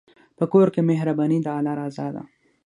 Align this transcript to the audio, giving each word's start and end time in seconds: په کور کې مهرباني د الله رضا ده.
په 0.37 0.45
کور 0.53 0.67
کې 0.73 0.81
مهرباني 0.89 1.37
د 1.43 1.47
الله 1.57 1.73
رضا 1.79 2.07
ده. 2.15 2.23